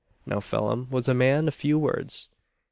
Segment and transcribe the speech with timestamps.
[0.25, 2.29] Now Phelim was a man of few words.